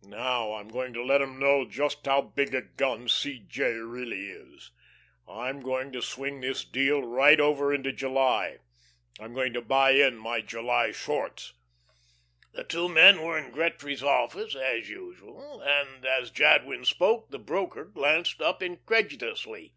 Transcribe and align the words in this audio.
Now 0.00 0.54
I'm 0.54 0.68
going 0.68 0.94
to 0.94 1.02
let 1.04 1.20
'em 1.20 1.38
know 1.38 1.66
just 1.68 2.06
how 2.06 2.22
big 2.22 2.54
a 2.54 2.62
gun 2.62 3.08
C. 3.10 3.40
J. 3.40 3.72
really 3.74 4.30
is. 4.30 4.70
I'm 5.28 5.60
going 5.60 5.92
to 5.92 6.00
swing 6.00 6.40
this 6.40 6.64
deal 6.64 7.02
right 7.02 7.38
over 7.38 7.74
into 7.74 7.92
July. 7.92 8.60
I'm 9.20 9.34
going 9.34 9.52
to 9.52 9.60
buy 9.60 9.90
in 9.90 10.16
my 10.16 10.40
July 10.40 10.92
shorts." 10.92 11.52
The 12.54 12.64
two 12.64 12.88
men 12.88 13.20
were 13.20 13.36
in 13.36 13.52
Gretry's 13.52 14.02
office 14.02 14.54
as 14.54 14.88
usual, 14.88 15.60
and 15.62 16.06
as 16.06 16.30
Jadwin 16.30 16.86
spoke, 16.86 17.30
the 17.30 17.38
broker 17.38 17.84
glanced 17.84 18.40
up 18.40 18.62
incredulously. 18.62 19.74